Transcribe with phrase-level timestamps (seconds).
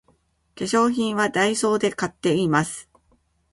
[0.55, 2.89] 化粧品はダイソーで買っています